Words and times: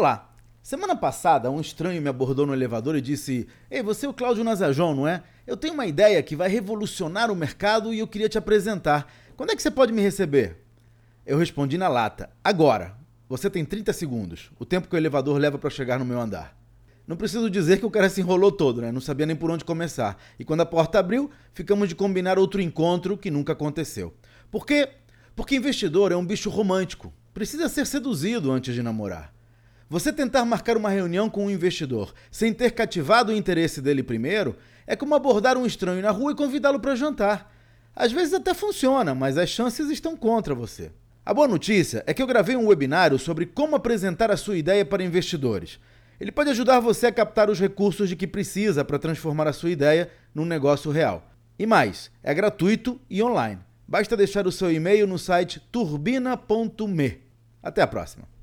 Olá. 0.00 0.34
Semana 0.62 0.96
passada, 0.96 1.50
um 1.50 1.60
estranho 1.60 2.00
me 2.00 2.08
abordou 2.08 2.46
no 2.46 2.54
elevador 2.54 2.96
e 2.96 3.02
disse: 3.02 3.46
Ei, 3.70 3.82
você 3.82 4.06
é 4.06 4.08
o 4.08 4.14
Cláudio 4.14 4.42
Nazajon, 4.42 4.94
não 4.94 5.06
é? 5.06 5.22
Eu 5.46 5.58
tenho 5.58 5.74
uma 5.74 5.84
ideia 5.84 6.22
que 6.22 6.34
vai 6.34 6.48
revolucionar 6.48 7.30
o 7.30 7.36
mercado 7.36 7.92
e 7.92 7.98
eu 7.98 8.08
queria 8.08 8.26
te 8.26 8.38
apresentar. 8.38 9.12
Quando 9.36 9.50
é 9.50 9.54
que 9.54 9.60
você 9.60 9.70
pode 9.70 9.92
me 9.92 10.00
receber? 10.00 10.56
Eu 11.26 11.36
respondi 11.36 11.76
na 11.76 11.86
lata: 11.86 12.30
Agora. 12.42 12.96
Você 13.28 13.50
tem 13.50 13.62
30 13.62 13.92
segundos, 13.92 14.50
o 14.58 14.64
tempo 14.64 14.88
que 14.88 14.94
o 14.94 14.96
elevador 14.96 15.36
leva 15.36 15.58
para 15.58 15.68
chegar 15.68 15.98
no 15.98 16.04
meu 16.06 16.18
andar. 16.18 16.56
Não 17.06 17.14
preciso 17.14 17.50
dizer 17.50 17.78
que 17.78 17.84
o 17.84 17.90
cara 17.90 18.08
se 18.08 18.22
enrolou 18.22 18.50
todo, 18.50 18.80
né? 18.80 18.90
Não 18.90 19.02
sabia 19.02 19.26
nem 19.26 19.36
por 19.36 19.50
onde 19.50 19.66
começar. 19.66 20.16
E 20.38 20.46
quando 20.46 20.62
a 20.62 20.66
porta 20.66 20.98
abriu, 20.98 21.30
ficamos 21.52 21.90
de 21.90 21.94
combinar 21.94 22.38
outro 22.38 22.62
encontro 22.62 23.18
que 23.18 23.30
nunca 23.30 23.52
aconteceu. 23.52 24.14
Por 24.50 24.64
quê? 24.64 24.88
Porque 25.36 25.56
investidor 25.56 26.10
é 26.10 26.16
um 26.16 26.24
bicho 26.24 26.48
romântico. 26.48 27.12
Precisa 27.34 27.68
ser 27.68 27.86
seduzido 27.86 28.50
antes 28.50 28.74
de 28.74 28.82
namorar. 28.82 29.38
Você 29.90 30.12
tentar 30.12 30.44
marcar 30.44 30.76
uma 30.76 30.88
reunião 30.88 31.28
com 31.28 31.46
um 31.46 31.50
investidor 31.50 32.14
sem 32.30 32.52
ter 32.52 32.70
cativado 32.70 33.32
o 33.32 33.34
interesse 33.34 33.80
dele 33.80 34.04
primeiro 34.04 34.56
é 34.86 34.94
como 34.94 35.16
abordar 35.16 35.58
um 35.58 35.66
estranho 35.66 36.00
na 36.00 36.12
rua 36.12 36.30
e 36.30 36.36
convidá-lo 36.36 36.78
para 36.78 36.94
jantar. 36.94 37.52
Às 37.94 38.12
vezes 38.12 38.32
até 38.32 38.54
funciona, 38.54 39.16
mas 39.16 39.36
as 39.36 39.48
chances 39.48 39.90
estão 39.90 40.16
contra 40.16 40.54
você. 40.54 40.92
A 41.26 41.34
boa 41.34 41.48
notícia 41.48 42.04
é 42.06 42.14
que 42.14 42.22
eu 42.22 42.26
gravei 42.28 42.54
um 42.54 42.68
webinário 42.68 43.18
sobre 43.18 43.44
como 43.44 43.74
apresentar 43.74 44.30
a 44.30 44.36
sua 44.36 44.56
ideia 44.56 44.84
para 44.84 45.02
investidores. 45.02 45.80
Ele 46.20 46.30
pode 46.30 46.50
ajudar 46.50 46.78
você 46.78 47.08
a 47.08 47.12
captar 47.12 47.50
os 47.50 47.58
recursos 47.58 48.08
de 48.08 48.14
que 48.14 48.28
precisa 48.28 48.84
para 48.84 48.96
transformar 48.96 49.48
a 49.48 49.52
sua 49.52 49.70
ideia 49.70 50.08
num 50.32 50.44
negócio 50.44 50.92
real. 50.92 51.28
E 51.58 51.66
mais, 51.66 52.12
é 52.22 52.32
gratuito 52.32 53.00
e 53.10 53.20
online. 53.24 53.58
Basta 53.88 54.16
deixar 54.16 54.46
o 54.46 54.52
seu 54.52 54.70
e-mail 54.70 55.08
no 55.08 55.18
site 55.18 55.58
turbina.me. 55.72 57.22
Até 57.60 57.82
a 57.82 57.88
próxima! 57.88 58.39